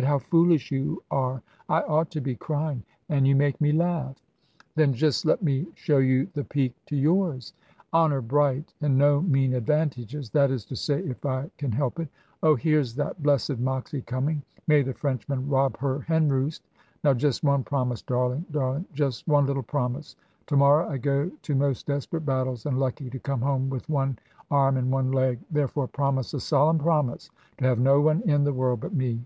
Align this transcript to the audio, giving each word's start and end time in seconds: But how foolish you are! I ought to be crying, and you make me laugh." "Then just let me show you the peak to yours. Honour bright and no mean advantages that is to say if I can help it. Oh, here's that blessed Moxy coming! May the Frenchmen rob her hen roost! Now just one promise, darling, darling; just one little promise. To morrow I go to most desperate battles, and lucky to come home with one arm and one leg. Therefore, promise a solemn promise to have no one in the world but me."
But 0.00 0.04
how 0.04 0.20
foolish 0.20 0.70
you 0.70 1.02
are! 1.10 1.42
I 1.68 1.80
ought 1.80 2.12
to 2.12 2.20
be 2.20 2.36
crying, 2.36 2.84
and 3.08 3.26
you 3.26 3.34
make 3.34 3.60
me 3.60 3.72
laugh." 3.72 4.14
"Then 4.76 4.92
just 4.92 5.26
let 5.26 5.42
me 5.42 5.66
show 5.74 5.98
you 5.98 6.28
the 6.34 6.44
peak 6.44 6.72
to 6.86 6.94
yours. 6.94 7.52
Honour 7.92 8.20
bright 8.20 8.72
and 8.80 8.96
no 8.96 9.20
mean 9.20 9.54
advantages 9.54 10.30
that 10.30 10.52
is 10.52 10.64
to 10.66 10.76
say 10.76 11.00
if 11.00 11.26
I 11.26 11.50
can 11.58 11.72
help 11.72 11.98
it. 11.98 12.06
Oh, 12.44 12.54
here's 12.54 12.94
that 12.94 13.20
blessed 13.24 13.58
Moxy 13.58 14.00
coming! 14.02 14.40
May 14.68 14.82
the 14.82 14.94
Frenchmen 14.94 15.48
rob 15.48 15.76
her 15.78 15.98
hen 16.02 16.28
roost! 16.28 16.62
Now 17.02 17.12
just 17.12 17.42
one 17.42 17.64
promise, 17.64 18.00
darling, 18.02 18.44
darling; 18.52 18.86
just 18.92 19.26
one 19.26 19.46
little 19.46 19.64
promise. 19.64 20.14
To 20.46 20.56
morrow 20.56 20.88
I 20.88 20.98
go 20.98 21.28
to 21.28 21.54
most 21.56 21.86
desperate 21.86 22.24
battles, 22.24 22.66
and 22.66 22.78
lucky 22.78 23.10
to 23.10 23.18
come 23.18 23.40
home 23.40 23.68
with 23.68 23.88
one 23.88 24.20
arm 24.48 24.76
and 24.76 24.92
one 24.92 25.10
leg. 25.10 25.40
Therefore, 25.50 25.88
promise 25.88 26.34
a 26.34 26.38
solemn 26.40 26.78
promise 26.78 27.30
to 27.56 27.64
have 27.66 27.80
no 27.80 28.00
one 28.00 28.20
in 28.30 28.44
the 28.44 28.52
world 28.54 28.78
but 28.78 28.94
me." 28.94 29.24